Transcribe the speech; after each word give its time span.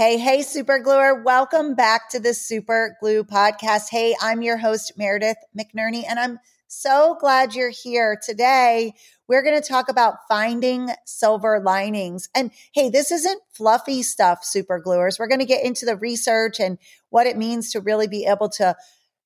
Hey, 0.00 0.16
hey, 0.16 0.40
super 0.40 0.78
gluer. 0.78 1.22
Welcome 1.22 1.74
back 1.74 2.08
to 2.08 2.20
the 2.20 2.32
Super 2.32 2.96
Glue 3.00 3.22
podcast. 3.22 3.90
Hey, 3.90 4.16
I'm 4.18 4.40
your 4.40 4.56
host, 4.56 4.94
Meredith 4.96 5.36
McNerney, 5.54 6.04
and 6.08 6.18
I'm 6.18 6.38
so 6.68 7.18
glad 7.20 7.54
you're 7.54 7.68
here 7.68 8.18
today. 8.24 8.94
We're 9.28 9.42
going 9.42 9.60
to 9.60 9.68
talk 9.68 9.90
about 9.90 10.14
finding 10.26 10.88
silver 11.04 11.60
linings. 11.62 12.30
And 12.34 12.50
hey, 12.72 12.88
this 12.88 13.12
isn't 13.12 13.42
fluffy 13.52 14.02
stuff, 14.02 14.42
super 14.42 14.80
gluers. 14.80 15.18
We're 15.18 15.28
going 15.28 15.40
to 15.40 15.44
get 15.44 15.66
into 15.66 15.84
the 15.84 15.96
research 15.96 16.60
and 16.60 16.78
what 17.10 17.26
it 17.26 17.36
means 17.36 17.70
to 17.72 17.80
really 17.82 18.08
be 18.08 18.24
able 18.24 18.48
to 18.52 18.74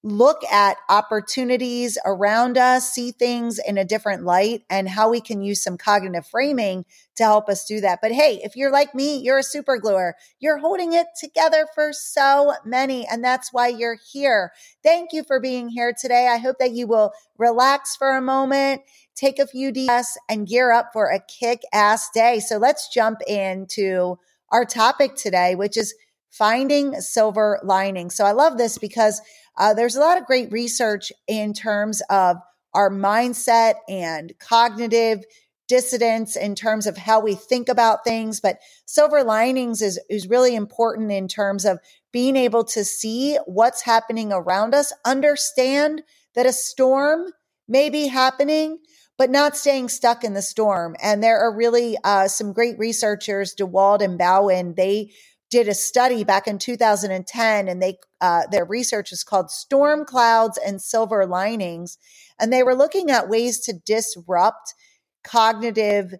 look 0.04 0.44
at 0.52 0.76
opportunities 0.90 1.96
around 2.04 2.58
us, 2.58 2.92
see 2.92 3.10
things 3.10 3.58
in 3.58 3.78
a 3.78 3.86
different 3.86 4.22
light, 4.22 4.62
and 4.68 4.86
how 4.86 5.08
we 5.08 5.18
can 5.18 5.40
use 5.40 5.62
some 5.62 5.78
cognitive 5.78 6.26
framing 6.26 6.84
to 7.16 7.22
help 7.22 7.48
us 7.48 7.64
do 7.64 7.80
that. 7.80 8.00
But 8.02 8.12
hey, 8.12 8.38
if 8.44 8.54
you're 8.54 8.70
like 8.70 8.94
me, 8.94 9.16
you're 9.16 9.38
a 9.38 9.42
super 9.42 9.78
gluer. 9.78 10.14
You're 10.40 10.58
holding 10.58 10.92
it 10.92 11.06
together 11.18 11.66
for 11.74 11.94
so 11.94 12.52
many, 12.66 13.06
and 13.06 13.24
that's 13.24 13.50
why 13.50 13.68
you're 13.68 13.96
here. 14.12 14.52
Thank 14.82 15.14
you 15.14 15.24
for 15.24 15.40
being 15.40 15.70
here 15.70 15.94
today. 15.98 16.28
I 16.28 16.36
hope 16.36 16.58
that 16.58 16.72
you 16.72 16.86
will 16.86 17.12
relax 17.38 17.96
for 17.96 18.14
a 18.14 18.20
moment, 18.20 18.82
take 19.14 19.38
a 19.38 19.46
few 19.46 19.72
deeps, 19.72 20.18
and 20.28 20.46
gear 20.46 20.70
up 20.70 20.90
for 20.92 21.06
a 21.06 21.20
kick 21.20 21.62
ass 21.72 22.10
day. 22.10 22.40
So 22.40 22.58
let's 22.58 22.92
jump 22.92 23.20
into 23.26 24.18
our 24.50 24.66
topic 24.66 25.14
today, 25.14 25.54
which 25.54 25.78
is 25.78 25.94
finding 26.36 27.00
silver 27.00 27.60
linings. 27.62 28.14
So 28.14 28.24
I 28.24 28.32
love 28.32 28.58
this 28.58 28.76
because 28.78 29.20
uh, 29.56 29.74
there's 29.74 29.96
a 29.96 30.00
lot 30.00 30.18
of 30.18 30.26
great 30.26 30.50
research 30.50 31.12
in 31.28 31.52
terms 31.52 32.02
of 32.10 32.36
our 32.74 32.90
mindset 32.90 33.74
and 33.88 34.32
cognitive 34.40 35.24
dissidence 35.68 36.36
in 36.36 36.54
terms 36.54 36.86
of 36.86 36.96
how 36.96 37.20
we 37.20 37.34
think 37.34 37.68
about 37.68 38.04
things. 38.04 38.40
But 38.40 38.58
silver 38.84 39.22
linings 39.22 39.80
is, 39.80 39.98
is 40.10 40.28
really 40.28 40.54
important 40.54 41.10
in 41.12 41.28
terms 41.28 41.64
of 41.64 41.78
being 42.12 42.36
able 42.36 42.64
to 42.64 42.84
see 42.84 43.38
what's 43.46 43.82
happening 43.82 44.32
around 44.32 44.74
us, 44.74 44.92
understand 45.04 46.02
that 46.34 46.46
a 46.46 46.52
storm 46.52 47.26
may 47.66 47.88
be 47.88 48.08
happening, 48.08 48.78
but 49.16 49.30
not 49.30 49.56
staying 49.56 49.88
stuck 49.88 50.24
in 50.24 50.34
the 50.34 50.42
storm. 50.42 50.96
And 51.00 51.22
there 51.22 51.38
are 51.38 51.56
really 51.56 51.96
uh, 52.04 52.28
some 52.28 52.52
great 52.52 52.78
researchers, 52.78 53.54
DeWald 53.54 54.02
and 54.02 54.18
Bowen, 54.18 54.74
they 54.74 55.12
did 55.54 55.68
a 55.68 55.74
study 55.74 56.24
back 56.24 56.48
in 56.48 56.58
2010 56.58 57.68
and 57.68 57.80
they 57.80 57.96
uh, 58.20 58.42
their 58.50 58.64
research 58.64 59.12
is 59.12 59.22
called 59.22 59.52
storm 59.52 60.04
clouds 60.04 60.58
and 60.66 60.82
silver 60.82 61.26
linings 61.26 61.96
and 62.40 62.52
they 62.52 62.64
were 62.64 62.74
looking 62.74 63.08
at 63.08 63.28
ways 63.28 63.60
to 63.60 63.72
disrupt 63.72 64.74
cognitive 65.22 66.12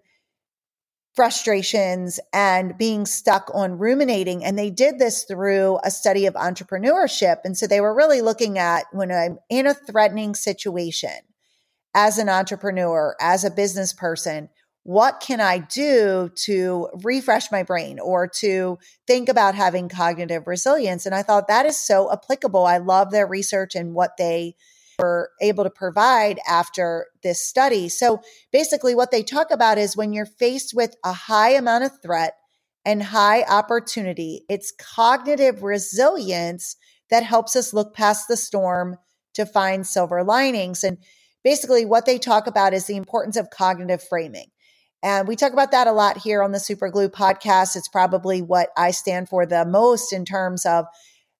frustrations 1.17 2.17
and 2.31 2.77
being 2.77 3.05
stuck 3.05 3.51
on 3.53 3.77
ruminating 3.77 4.41
and 4.41 4.57
they 4.57 4.69
did 4.69 4.99
this 4.99 5.25
through 5.25 5.79
a 5.83 5.91
study 5.91 6.25
of 6.25 6.33
entrepreneurship 6.35 7.39
and 7.43 7.57
so 7.57 7.67
they 7.67 7.81
were 7.81 7.93
really 7.93 8.21
looking 8.21 8.57
at 8.57 8.85
when 8.93 9.11
i'm 9.11 9.37
in 9.49 9.67
a 9.67 9.73
threatening 9.73 10.33
situation 10.33 11.19
as 11.93 12.17
an 12.17 12.29
entrepreneur 12.29 13.17
as 13.19 13.43
a 13.43 13.51
business 13.51 13.91
person 13.91 14.47
what 14.85 15.19
can 15.19 15.41
I 15.41 15.57
do 15.57 16.29
to 16.43 16.89
refresh 17.03 17.51
my 17.51 17.63
brain 17.63 17.99
or 17.99 18.27
to 18.41 18.77
think 19.07 19.29
about 19.29 19.55
having 19.55 19.89
cognitive 19.89 20.45
resilience? 20.45 21.07
And 21.07 21.15
I 21.15 21.23
thought 21.23 21.47
that 21.47 21.65
is 21.65 21.75
so 21.75 22.11
applicable. 22.11 22.67
I 22.67 22.77
love 22.77 23.09
their 23.09 23.25
research 23.25 23.73
and 23.73 23.95
what 23.95 24.11
they 24.19 24.55
were 24.99 25.31
able 25.41 25.63
to 25.63 25.71
provide 25.71 26.39
after 26.47 27.07
this 27.23 27.43
study. 27.43 27.89
So 27.89 28.21
basically, 28.51 28.93
what 28.93 29.09
they 29.09 29.23
talk 29.23 29.49
about 29.49 29.79
is 29.79 29.97
when 29.97 30.13
you're 30.13 30.27
faced 30.27 30.75
with 30.75 30.95
a 31.03 31.13
high 31.13 31.53
amount 31.53 31.85
of 31.85 31.99
threat 32.03 32.35
and 32.85 33.01
high 33.01 33.41
opportunity, 33.41 34.43
it's 34.47 34.71
cognitive 34.71 35.63
resilience 35.63 36.75
that 37.09 37.23
helps 37.23 37.55
us 37.55 37.73
look 37.73 37.95
past 37.95 38.27
the 38.27 38.37
storm 38.37 38.97
to 39.33 39.47
find 39.47 39.87
silver 39.87 40.23
linings. 40.23 40.83
And 40.83 40.99
basically, 41.43 41.85
what 41.85 42.05
they 42.05 42.19
talk 42.19 42.45
about 42.45 42.75
is 42.75 42.85
the 42.85 42.97
importance 42.97 43.35
of 43.35 43.49
cognitive 43.49 44.03
framing. 44.03 44.51
And 45.05 45.27
we 45.27 45.35
talk 45.35 45.53
about 45.53 45.69
that 45.69 45.85
a 45.85 45.91
lot 45.91 46.17
here 46.17 46.41
on 46.41 46.51
the 46.51 46.59
Super 46.59 46.89
Glue 46.89 47.09
podcast. 47.09 47.75
It's 47.75 47.87
probably 47.87 48.41
what 48.41 48.69
I 48.75 48.89
stand 48.89 49.29
for 49.29 49.45
the 49.45 49.63
most 49.63 50.11
in 50.11 50.25
terms 50.25 50.65
of 50.65 50.85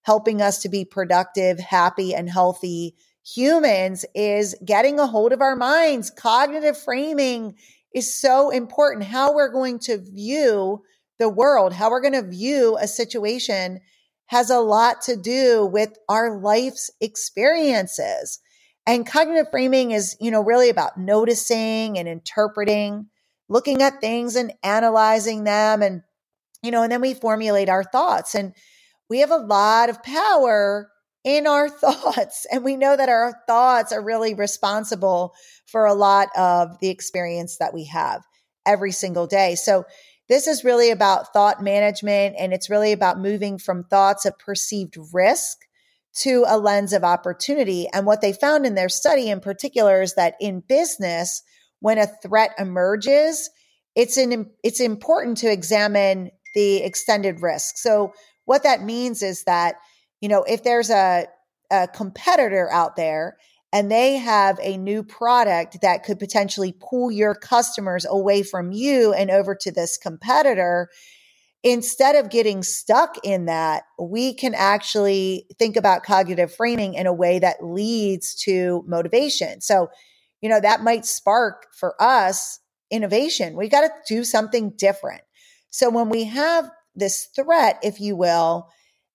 helping 0.04 0.40
us 0.40 0.62
to 0.62 0.70
be 0.70 0.86
productive, 0.86 1.58
happy, 1.58 2.14
and 2.14 2.30
healthy 2.30 2.94
humans 3.26 4.06
is 4.14 4.56
getting 4.64 5.00
a 5.00 5.08
hold 5.08 5.34
of 5.34 5.42
our 5.42 5.56
minds. 5.56 6.12
Cognitive 6.12 6.78
framing 6.78 7.56
is 7.92 8.14
so 8.14 8.52
important. 8.52 9.06
How 9.06 9.34
we're 9.34 9.52
going 9.52 9.80
to 9.80 9.98
view 9.98 10.84
the 11.18 11.28
world, 11.28 11.74
how 11.74 11.90
we're 11.90 12.02
going 12.02 12.14
to 12.14 12.30
view 12.30 12.78
a 12.80 12.88
situation 12.88 13.80
has 14.28 14.52
a 14.52 14.60
lot 14.60 15.02
to 15.06 15.16
do 15.16 15.66
with 15.66 15.98
our 16.08 16.38
life's 16.38 16.92
experiences. 17.02 18.40
And 18.86 19.08
cognitive 19.08 19.50
framing 19.50 19.90
is, 19.90 20.16
you 20.22 20.30
know, 20.30 20.44
really 20.44 20.70
about 20.70 21.00
noticing 21.00 21.98
and 21.98 22.08
interpreting 22.08 23.08
looking 23.48 23.82
at 23.82 24.02
things 24.02 24.36
and 24.36 24.54
analyzing 24.64 25.44
them 25.44 25.82
and 25.82 26.02
you 26.64 26.72
know 26.72 26.84
and 26.84 26.92
then 26.92 27.02
we 27.02 27.14
formulate 27.14 27.70
our 27.70 27.84
thoughts. 27.84 28.36
And 28.36 28.54
we 29.10 29.20
have 29.20 29.32
a 29.32 29.38
lot 29.38 29.90
of 29.90 30.04
power 30.04 30.90
in 31.24 31.48
our 31.48 31.70
thoughts 31.82 32.46
and 32.52 32.64
we 32.64 32.76
know 32.76 32.96
that 32.96 33.10
our 33.10 33.34
thoughts 33.48 33.92
are 33.92 34.04
really 34.04 34.34
responsible 34.34 35.34
for 35.66 35.86
a 35.86 35.94
lot 35.94 36.30
of 36.38 36.80
the 36.80 36.90
experience 36.90 37.58
that 37.58 37.74
we 37.74 37.86
have 37.86 38.22
every 38.66 38.92
single 38.92 39.28
day. 39.28 39.56
So 39.56 39.86
this 40.28 40.48
is 40.48 40.64
really 40.64 40.90
about 40.90 41.34
thought 41.34 41.62
management 41.62 42.36
and 42.40 42.54
it's 42.54 42.70
really 42.70 42.92
about 42.92 43.20
moving 43.20 43.60
from 43.60 43.84
thoughts 43.84 44.26
of 44.26 44.38
perceived 44.40 44.98
risk 45.14 45.58
to 46.16 46.46
a 46.48 46.58
lens 46.58 46.94
of 46.94 47.04
opportunity. 47.04 47.88
And 47.94 48.06
what 48.06 48.22
they 48.22 48.34
found 48.34 48.66
in 48.66 48.76
their 48.76 48.90
study 48.90 49.30
in 49.30 49.40
particular 49.40 50.02
is 50.02 50.16
that 50.16 50.36
in 50.40 50.62
business 50.62 51.44
when 51.86 52.00
a 52.00 52.08
threat 52.08 52.50
emerges, 52.58 53.48
it's 53.94 54.18
an 54.18 54.50
it's 54.64 54.80
important 54.80 55.38
to 55.38 55.52
examine 55.52 56.32
the 56.56 56.78
extended 56.78 57.44
risk. 57.44 57.78
So 57.78 58.12
what 58.46 58.64
that 58.64 58.82
means 58.82 59.22
is 59.22 59.44
that 59.44 59.76
you 60.20 60.28
know 60.28 60.42
if 60.48 60.64
there's 60.64 60.90
a, 60.90 61.28
a 61.70 61.88
competitor 61.88 62.72
out 62.72 62.96
there 62.96 63.38
and 63.72 63.92
they 63.92 64.16
have 64.16 64.58
a 64.64 64.78
new 64.78 65.04
product 65.04 65.78
that 65.84 66.02
could 66.02 66.18
potentially 66.18 66.74
pull 66.74 67.12
your 67.12 67.36
customers 67.36 68.04
away 68.10 68.42
from 68.42 68.72
you 68.72 69.14
and 69.14 69.30
over 69.30 69.54
to 69.54 69.72
this 69.72 69.96
competitor, 69.96 70.90
instead 71.64 72.16
of 72.16 72.32
getting 72.32 72.64
stuck 72.64 73.16
in 73.24 73.46
that, 73.46 73.84
we 74.02 74.34
can 74.34 74.56
actually 74.56 75.46
think 75.60 75.76
about 75.76 76.02
cognitive 76.02 76.52
framing 76.52 76.96
in 76.96 77.06
a 77.06 77.14
way 77.14 77.38
that 77.38 77.64
leads 77.64 78.34
to 78.46 78.84
motivation. 78.88 79.62
So 79.62 79.90
you 80.46 80.50
know, 80.50 80.62
that 80.62 80.84
might 80.84 81.08
spark 81.08 81.66
for 81.74 82.00
us 82.00 82.60
innovation. 82.92 83.56
We 83.56 83.68
got 83.68 83.82
to 83.82 83.90
do 84.08 84.24
something 84.24 84.74
different. 84.78 85.24
So 85.72 85.90
when 85.90 86.08
we 86.08 86.26
have 86.26 86.70
this 86.94 87.30
threat, 87.36 87.80
if 87.82 88.00
you 88.00 88.16
will, 88.16 88.70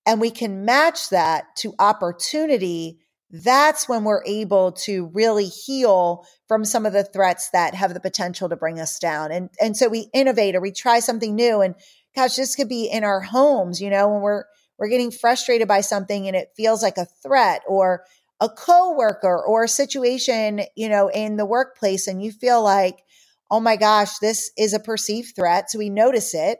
and 0.05 0.19
we 0.19 0.29
can 0.29 0.65
match 0.65 1.09
that 1.09 1.45
to 1.59 1.73
opportunity, 1.79 2.99
that's 3.29 3.87
when 3.87 4.03
we're 4.03 4.25
able 4.25 4.73
to 4.73 5.09
really 5.13 5.45
heal 5.45 6.25
from 6.49 6.65
some 6.65 6.85
of 6.85 6.91
the 6.91 7.05
threats 7.05 7.49
that 7.51 7.75
have 7.75 7.93
the 7.93 8.01
potential 8.01 8.49
to 8.49 8.57
bring 8.57 8.77
us 8.77 8.99
down. 8.99 9.31
And 9.31 9.49
and 9.61 9.77
so 9.77 9.87
we 9.87 10.09
innovate 10.13 10.55
or 10.55 10.59
we 10.59 10.73
try 10.73 10.99
something 10.99 11.33
new. 11.33 11.61
And 11.61 11.75
gosh, 12.13 12.35
this 12.35 12.57
could 12.57 12.67
be 12.67 12.89
in 12.91 13.05
our 13.05 13.21
homes, 13.21 13.79
you 13.79 13.89
know, 13.89 14.09
when 14.09 14.21
we're 14.21 14.43
we're 14.77 14.89
getting 14.89 15.11
frustrated 15.11 15.69
by 15.69 15.79
something 15.79 16.27
and 16.27 16.35
it 16.35 16.49
feels 16.57 16.83
like 16.83 16.97
a 16.97 17.07
threat 17.23 17.61
or 17.69 18.03
a 18.41 18.49
coworker 18.49 19.41
or 19.45 19.63
a 19.63 19.69
situation, 19.69 20.61
you 20.75 20.89
know, 20.89 21.09
in 21.09 21.37
the 21.37 21.45
workplace 21.45 22.07
and 22.07 22.21
you 22.21 22.31
feel 22.31 22.61
like, 22.61 23.03
oh 23.51 23.59
my 23.59 23.75
gosh, 23.75 24.17
this 24.17 24.51
is 24.57 24.73
a 24.73 24.79
perceived 24.79 25.35
threat. 25.35 25.69
So 25.69 25.77
we 25.77 25.89
notice 25.89 26.33
it. 26.33 26.59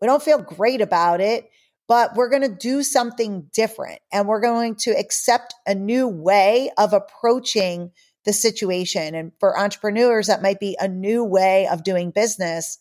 We 0.00 0.06
don't 0.06 0.22
feel 0.22 0.38
great 0.38 0.80
about 0.80 1.20
it, 1.20 1.50
but 1.88 2.14
we're 2.14 2.30
going 2.30 2.42
to 2.42 2.48
do 2.54 2.82
something 2.84 3.50
different 3.52 3.98
and 4.12 4.28
we're 4.28 4.40
going 4.40 4.76
to 4.76 4.92
accept 4.92 5.54
a 5.66 5.74
new 5.74 6.06
way 6.06 6.70
of 6.78 6.92
approaching 6.92 7.90
the 8.24 8.32
situation. 8.32 9.14
And 9.16 9.32
for 9.40 9.58
entrepreneurs, 9.58 10.28
that 10.28 10.42
might 10.42 10.60
be 10.60 10.76
a 10.78 10.86
new 10.86 11.24
way 11.24 11.66
of 11.66 11.82
doing 11.82 12.12
business. 12.12 12.78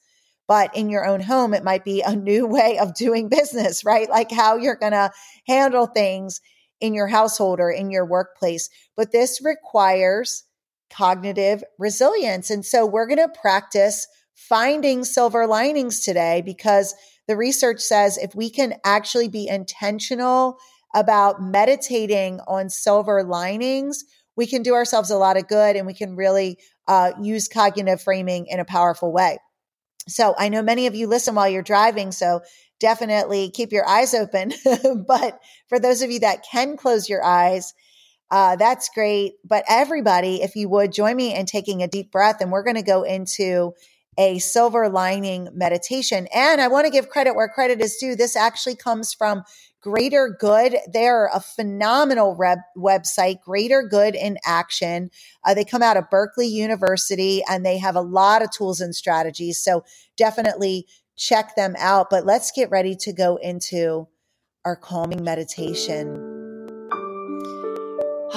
But 0.48 0.75
in 0.75 0.89
your 0.89 1.07
own 1.07 1.21
home, 1.21 1.56
it 1.56 1.63
might 1.63 1.83
be 1.83 2.01
a 2.01 2.15
new 2.15 2.45
way 2.45 2.77
of 2.77 2.94
doing 2.94 3.27
business, 3.27 3.83
right? 3.83 4.09
Like 4.09 4.31
how 4.31 4.57
you're 4.57 4.75
going 4.75 4.91
to 4.91 5.12
handle 5.48 5.88
things 5.88 6.41
in 6.81 6.94
your 6.94 7.07
household 7.07 7.60
or 7.60 7.72
in 7.72 7.89
your 7.89 8.06
workplace. 8.06 8.69
But 8.95 9.12
this 9.12 9.42
requires 9.44 10.44
cognitive 10.89 11.63
resilience. 11.80 12.50
And 12.50 12.66
so 12.66 12.86
we're 12.86 13.07
going 13.07 13.18
to 13.18 13.39
practice 13.42 14.07
finding 14.33 15.04
silver 15.04 15.48
linings 15.48 16.01
today 16.01 16.42
because 16.45 16.94
the 17.27 17.38
research 17.38 17.80
says 17.80 18.18
if 18.18 18.36
we 18.36 18.50
can 18.50 18.75
actually 18.83 19.30
be 19.30 19.48
intentional 19.48 20.57
about 20.94 21.42
meditating 21.42 22.39
on 22.48 22.69
silver 22.69 23.24
linings, 23.24 24.04
we 24.38 24.45
can 24.45 24.62
do 24.62 24.74
ourselves 24.74 25.10
a 25.10 25.18
lot 25.18 25.38
of 25.38 25.48
good 25.48 25.75
and 25.75 25.88
we 25.88 25.94
can 25.94 26.16
really 26.16 26.57
uh, 26.88 27.12
use 27.22 27.48
cognitive 27.48 28.01
framing 28.01 28.45
in 28.48 28.60
a 28.60 28.66
powerful 28.66 29.12
way. 29.12 29.38
So 30.07 30.36
I 30.38 30.50
know 30.50 30.62
many 30.62 30.88
of 30.88 30.95
you 30.95 31.07
listen 31.07 31.33
while 31.33 31.50
you're 31.50 31.63
driving. 31.63 32.12
So 32.12 32.42
definitely 32.80 33.50
keep 33.51 33.72
your 33.72 33.88
eyes 33.88 34.13
open. 34.13 34.54
but 35.07 35.39
for 35.68 35.80
those 35.80 36.01
of 36.01 36.12
you 36.12 36.19
that 36.19 36.45
can 36.50 36.77
close 36.77 37.10
your 37.10 37.24
eyes, 37.24 37.74
uh, 38.31 38.56
that's 38.56 38.89
great. 38.89 39.33
But 39.44 39.63
everybody, 39.68 40.42
if 40.42 40.56
you 40.56 40.69
would 40.69 40.92
join 40.92 41.16
me 41.16 41.36
in 41.36 41.45
taking 41.45 41.83
a 41.83 41.88
deep 41.88 42.12
breath, 42.12 42.42
and 42.42 42.51
we're 42.51 42.63
going 42.63 42.75
to 42.75 42.81
go 42.81 43.04
into 43.04 43.74
a 44.18 44.39
silver 44.39 44.89
lining 44.89 45.50
meditation. 45.54 46.27
And 46.33 46.62
I 46.62 46.68
want 46.68 46.86
to 46.86 46.92
give 46.92 47.10
credit 47.10 47.36
where 47.36 47.50
credit 47.50 47.81
is 47.81 47.98
due. 47.98 48.16
This 48.16 48.36
actually 48.36 48.75
comes 48.75 49.13
from 49.13 49.44
Greater 49.81 50.36
Good. 50.39 50.77
They're 50.92 51.30
a 51.33 51.39
phenomenal 51.39 52.36
reb- 52.36 52.60
website, 52.77 53.42
Greater 53.42 53.83
Good 53.83 54.16
in 54.16 54.38
Action. 54.45 55.12
Uh, 55.45 55.54
they 55.54 55.66
come 55.66 55.83
out 55.83 55.98
of 55.98 56.10
Berkeley 56.10 56.48
University 56.48 57.44
and 57.48 57.66
they 57.66 57.77
have 57.77 57.95
a 57.95 58.01
lot 58.01 58.42
of 58.42 58.51
tools 58.51 58.81
and 58.81 58.95
strategies. 58.95 59.63
So 59.63 59.83
definitely 60.18 60.88
check 61.17 61.56
them 61.56 61.75
out. 61.77 62.09
But 62.09 62.25
let's 62.25 62.51
get 62.51 62.69
ready 62.69 62.95
to 62.97 63.13
go 63.13 63.38
into 63.38 64.07
our 64.63 64.75
calming 64.75 65.23
meditation. 65.23 66.15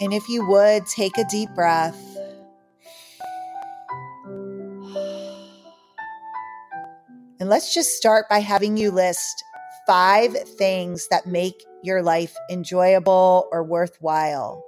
and 0.00 0.12
if 0.12 0.28
you 0.28 0.46
would, 0.48 0.86
take 0.86 1.18
a 1.18 1.24
deep 1.30 1.50
breath. 1.54 2.00
And 7.40 7.50
let's 7.50 7.74
just 7.74 7.96
start 7.96 8.26
by 8.30 8.38
having 8.38 8.76
you 8.76 8.90
list 8.90 9.44
five 9.86 10.32
things 10.56 11.08
that 11.08 11.26
make 11.26 11.62
your 11.82 12.02
life 12.02 12.34
enjoyable 12.50 13.48
or 13.52 13.62
worthwhile. 13.62 14.63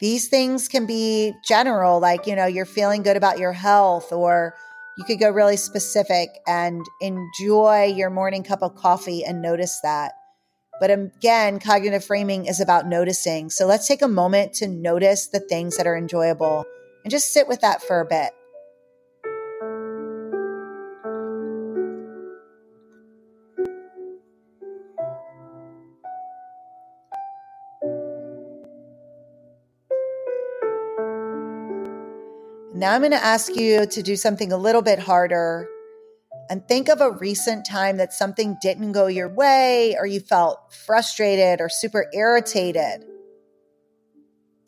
These 0.00 0.28
things 0.28 0.68
can 0.68 0.86
be 0.86 1.34
general, 1.44 1.98
like, 1.98 2.26
you 2.26 2.36
know, 2.36 2.46
you're 2.46 2.64
feeling 2.64 3.02
good 3.02 3.16
about 3.16 3.38
your 3.38 3.52
health, 3.52 4.12
or 4.12 4.54
you 4.96 5.04
could 5.04 5.18
go 5.18 5.30
really 5.30 5.56
specific 5.56 6.28
and 6.46 6.84
enjoy 7.00 7.92
your 7.94 8.10
morning 8.10 8.44
cup 8.44 8.62
of 8.62 8.76
coffee 8.76 9.24
and 9.24 9.42
notice 9.42 9.80
that. 9.82 10.12
But 10.80 10.90
again, 10.92 11.58
cognitive 11.58 12.04
framing 12.04 12.46
is 12.46 12.60
about 12.60 12.86
noticing. 12.86 13.50
So 13.50 13.66
let's 13.66 13.88
take 13.88 14.02
a 14.02 14.08
moment 14.08 14.52
to 14.54 14.68
notice 14.68 15.26
the 15.26 15.40
things 15.40 15.76
that 15.76 15.86
are 15.88 15.96
enjoyable 15.96 16.64
and 17.02 17.10
just 17.10 17.32
sit 17.32 17.48
with 17.48 17.60
that 17.62 17.82
for 17.82 18.00
a 18.00 18.06
bit. 18.06 18.30
Now 32.78 32.92
I'm 32.92 33.00
going 33.00 33.10
to 33.10 33.16
ask 33.16 33.56
you 33.56 33.86
to 33.86 34.02
do 34.04 34.14
something 34.14 34.52
a 34.52 34.56
little 34.56 34.82
bit 34.82 35.00
harder 35.00 35.68
and 36.48 36.62
think 36.68 36.88
of 36.88 37.00
a 37.00 37.10
recent 37.10 37.66
time 37.66 37.96
that 37.96 38.12
something 38.12 38.56
didn't 38.62 38.92
go 38.92 39.08
your 39.08 39.28
way 39.28 39.96
or 39.98 40.06
you 40.06 40.20
felt 40.20 40.72
frustrated 40.86 41.60
or 41.60 41.68
super 41.68 42.06
irritated. 42.14 43.04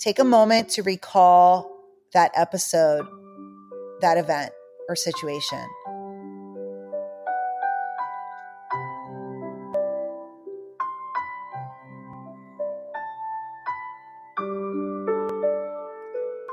Take 0.01 0.19
a 0.19 0.25
moment 0.25 0.71
to 0.71 0.83
recall 0.83 1.71
that 2.13 2.33
episode, 2.35 3.07
that 4.01 4.19
event 4.19 4.51
or 4.89 4.97
situation. 4.97 5.65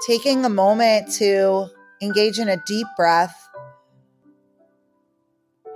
Taking 0.07 0.43
a 0.45 0.49
moment 0.49 1.11
to 1.11 1.67
engage 2.01 2.39
in 2.39 2.47
a 2.47 2.55
deep 2.65 2.87
breath. 2.95 3.49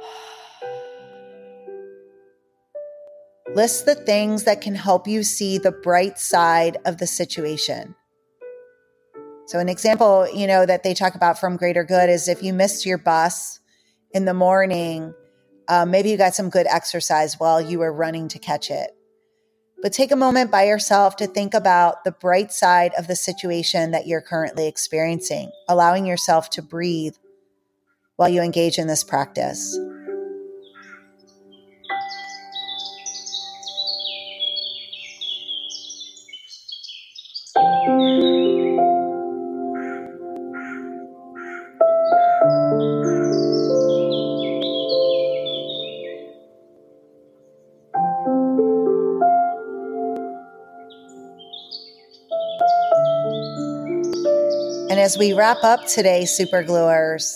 List 3.53 3.85
the 3.85 3.95
things 3.95 4.45
that 4.45 4.61
can 4.61 4.73
help 4.73 5.05
you 5.05 5.23
see 5.23 5.57
the 5.57 5.73
bright 5.73 6.17
side 6.17 6.77
of 6.85 6.97
the 6.97 7.07
situation. 7.07 7.93
So, 9.47 9.59
an 9.59 9.67
example, 9.67 10.29
you 10.33 10.47
know, 10.47 10.65
that 10.65 10.83
they 10.83 10.93
talk 10.93 11.15
about 11.15 11.37
from 11.37 11.57
Greater 11.57 11.83
Good 11.83 12.09
is 12.09 12.29
if 12.29 12.41
you 12.41 12.53
missed 12.53 12.85
your 12.85 12.97
bus 12.97 13.59
in 14.11 14.23
the 14.23 14.33
morning, 14.33 15.13
uh, 15.67 15.85
maybe 15.85 16.09
you 16.09 16.15
got 16.15 16.35
some 16.35 16.49
good 16.49 16.67
exercise 16.67 17.37
while 17.37 17.59
you 17.59 17.79
were 17.79 17.91
running 17.91 18.29
to 18.29 18.39
catch 18.39 18.71
it. 18.71 18.91
But 19.81 19.93
take 19.93 20.11
a 20.11 20.15
moment 20.15 20.51
by 20.51 20.65
yourself 20.65 21.15
to 21.17 21.27
think 21.27 21.53
about 21.53 22.03
the 22.03 22.11
bright 22.11 22.51
side 22.51 22.91
of 22.97 23.07
the 23.07 23.15
situation 23.15 23.91
that 23.91 24.05
you're 24.05 24.21
currently 24.21 24.67
experiencing, 24.67 25.51
allowing 25.67 26.05
yourself 26.05 26.51
to 26.51 26.61
breathe 26.61 27.15
while 28.15 28.29
you 28.29 28.41
engage 28.41 28.77
in 28.77 28.85
this 28.87 29.03
practice. 29.03 29.77
As 55.11 55.17
we 55.17 55.33
wrap 55.33 55.61
up 55.61 55.85
today, 55.87 56.23
super 56.23 56.63
gluers, 56.63 57.33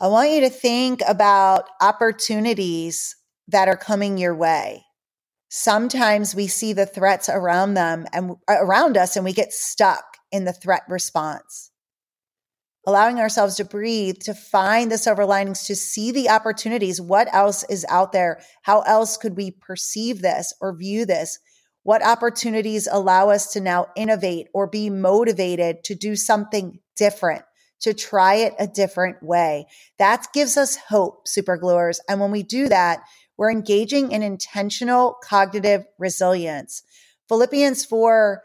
I 0.00 0.08
want 0.08 0.32
you 0.32 0.40
to 0.40 0.50
think 0.50 1.00
about 1.06 1.68
opportunities 1.80 3.14
that 3.46 3.68
are 3.68 3.76
coming 3.76 4.18
your 4.18 4.34
way. 4.34 4.82
Sometimes 5.48 6.34
we 6.34 6.48
see 6.48 6.72
the 6.72 6.86
threats 6.86 7.28
around 7.28 7.74
them 7.74 8.04
and 8.12 8.34
around 8.48 8.96
us 8.96 9.14
and 9.14 9.24
we 9.24 9.32
get 9.32 9.52
stuck 9.52 10.16
in 10.32 10.44
the 10.44 10.52
threat 10.52 10.82
response. 10.88 11.70
Allowing 12.84 13.20
ourselves 13.20 13.54
to 13.56 13.64
breathe, 13.64 14.18
to 14.22 14.34
find 14.34 14.90
the 14.90 14.98
silver 14.98 15.24
linings, 15.24 15.62
to 15.66 15.76
see 15.76 16.10
the 16.10 16.30
opportunities. 16.30 17.00
What 17.00 17.32
else 17.32 17.62
is 17.70 17.86
out 17.88 18.10
there? 18.10 18.40
How 18.62 18.80
else 18.80 19.16
could 19.16 19.36
we 19.36 19.52
perceive 19.52 20.20
this 20.20 20.52
or 20.60 20.76
view 20.76 21.06
this? 21.06 21.38
What 21.86 22.04
opportunities 22.04 22.88
allow 22.90 23.30
us 23.30 23.52
to 23.52 23.60
now 23.60 23.86
innovate 23.94 24.48
or 24.52 24.66
be 24.66 24.90
motivated 24.90 25.84
to 25.84 25.94
do 25.94 26.16
something 26.16 26.80
different, 26.96 27.44
to 27.82 27.94
try 27.94 28.34
it 28.34 28.54
a 28.58 28.66
different 28.66 29.22
way? 29.22 29.68
That 30.00 30.26
gives 30.34 30.56
us 30.56 30.74
hope, 30.74 31.28
supergluers. 31.28 32.00
And 32.08 32.20
when 32.20 32.32
we 32.32 32.42
do 32.42 32.68
that, 32.70 33.04
we're 33.36 33.52
engaging 33.52 34.10
in 34.10 34.24
intentional 34.24 35.16
cognitive 35.22 35.84
resilience. 35.96 36.82
Philippians 37.28 37.84
4, 37.84 38.42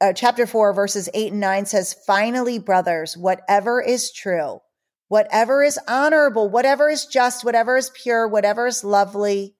uh, 0.00 0.12
chapter 0.14 0.46
4, 0.46 0.72
verses 0.72 1.10
8 1.12 1.32
and 1.32 1.42
9 1.42 1.66
says, 1.66 1.96
Finally, 2.06 2.60
brothers, 2.60 3.14
whatever 3.14 3.82
is 3.82 4.10
true, 4.10 4.60
whatever 5.08 5.62
is 5.62 5.78
honorable, 5.86 6.48
whatever 6.48 6.88
is 6.88 7.04
just, 7.04 7.44
whatever 7.44 7.76
is 7.76 7.90
pure, 7.90 8.26
whatever 8.26 8.66
is 8.66 8.82
lovely, 8.82 9.54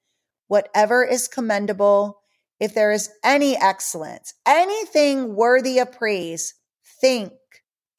whatever 0.47 1.05
is 1.05 1.29
commendable, 1.29 2.18
if 2.61 2.75
there 2.75 2.93
is 2.93 3.11
any 3.25 3.57
excellence, 3.57 4.35
anything 4.47 5.35
worthy 5.35 5.79
of 5.79 5.93
praise, 5.93 6.55
think 7.01 7.33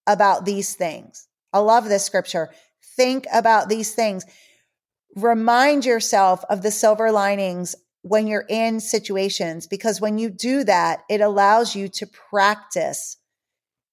about 0.06 0.46
these 0.46 0.76
things. 0.76 1.28
I 1.54 1.60
love 1.60 1.86
this 1.86 2.06
scripture. 2.06 2.50
Think 2.96 3.26
about 3.34 3.70
these 3.70 3.94
things. 3.94 4.26
Remind 5.16 5.86
yourself 5.86 6.44
of 6.50 6.62
the 6.62 6.72
silver 6.72 7.12
linings 7.12 7.76
when 8.02 8.28
you're 8.28 8.46
in 8.48 8.80
situations, 8.80 9.68
because 9.68 10.00
when 10.00 10.18
you 10.18 10.30
do 10.30 10.64
that, 10.64 11.02
it 11.10 11.22
allows 11.22 11.76
you 11.76 11.90
to 11.90 12.08
practice. 12.08 13.18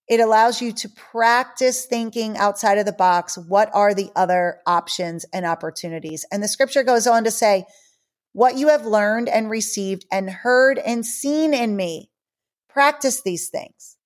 It 0.08 0.20
allows 0.20 0.62
you 0.62 0.72
to 0.72 0.88
practice 0.88 1.86
thinking 1.86 2.36
outside 2.36 2.78
of 2.78 2.86
the 2.86 2.92
box. 2.92 3.36
What 3.36 3.70
are 3.74 3.94
the 3.94 4.10
other 4.14 4.58
options 4.66 5.24
and 5.32 5.44
opportunities? 5.44 6.24
And 6.30 6.42
the 6.42 6.48
scripture 6.48 6.84
goes 6.84 7.08
on 7.08 7.24
to 7.24 7.30
say, 7.30 7.64
what 8.36 8.58
you 8.58 8.68
have 8.68 8.84
learned 8.84 9.30
and 9.30 9.48
received 9.48 10.04
and 10.12 10.28
heard 10.28 10.78
and 10.80 11.06
seen 11.06 11.54
in 11.54 11.74
me. 11.74 12.10
Practice 12.68 13.22
these 13.22 13.48
things, 13.48 13.96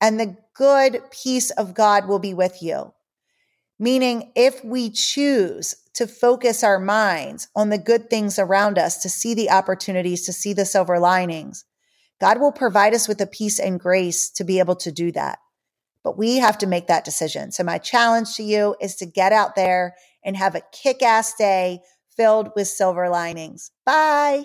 and 0.00 0.18
the 0.18 0.36
good 0.56 1.00
peace 1.12 1.52
of 1.52 1.72
God 1.72 2.08
will 2.08 2.18
be 2.18 2.34
with 2.34 2.60
you. 2.64 2.92
Meaning, 3.78 4.32
if 4.34 4.64
we 4.64 4.90
choose 4.90 5.76
to 5.92 6.08
focus 6.08 6.64
our 6.64 6.80
minds 6.80 7.46
on 7.54 7.68
the 7.68 7.78
good 7.78 8.10
things 8.10 8.40
around 8.40 8.76
us, 8.76 9.00
to 9.02 9.08
see 9.08 9.34
the 9.34 9.50
opportunities, 9.50 10.26
to 10.26 10.32
see 10.32 10.52
the 10.52 10.64
silver 10.64 10.98
linings, 10.98 11.64
God 12.20 12.40
will 12.40 12.50
provide 12.50 12.92
us 12.92 13.06
with 13.06 13.18
the 13.18 13.26
peace 13.26 13.60
and 13.60 13.78
grace 13.78 14.30
to 14.30 14.42
be 14.42 14.58
able 14.58 14.76
to 14.76 14.90
do 14.90 15.12
that. 15.12 15.38
But 16.02 16.18
we 16.18 16.38
have 16.38 16.58
to 16.58 16.66
make 16.66 16.88
that 16.88 17.04
decision. 17.04 17.52
So, 17.52 17.62
my 17.62 17.78
challenge 17.78 18.34
to 18.34 18.42
you 18.42 18.74
is 18.80 18.96
to 18.96 19.06
get 19.06 19.32
out 19.32 19.54
there 19.54 19.94
and 20.24 20.36
have 20.36 20.56
a 20.56 20.62
kick 20.72 21.04
ass 21.04 21.34
day 21.34 21.82
filled 22.16 22.52
with 22.56 22.68
silver 22.68 23.08
linings. 23.08 23.70
Bye. 23.86 24.44